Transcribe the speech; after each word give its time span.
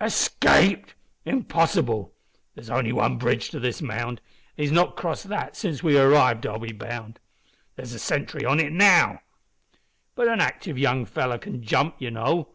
"Escaped! 0.00 0.96
impossible, 1.24 2.12
there 2.56 2.62
is 2.62 2.70
only 2.70 2.90
one 2.92 3.18
bridge 3.18 3.50
to 3.50 3.60
this 3.60 3.80
mound, 3.80 4.18
and 4.18 4.20
he 4.56 4.64
has 4.64 4.72
not 4.72 4.96
crossed 4.96 5.28
that 5.28 5.54
since 5.56 5.80
we 5.80 5.96
arrived, 5.96 6.44
I'll 6.44 6.58
be 6.58 6.72
bound. 6.72 7.20
There's 7.76 7.92
a 7.94 8.00
sentry 8.00 8.44
on 8.44 8.58
it 8.58 8.72
now." 8.72 9.20
"But 10.16 10.26
an 10.26 10.40
active 10.40 10.76
young 10.76 11.04
feller 11.04 11.38
can 11.38 11.62
jump, 11.62 11.94
you 12.00 12.10
know." 12.10 12.48